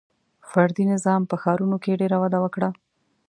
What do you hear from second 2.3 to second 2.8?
وکړه.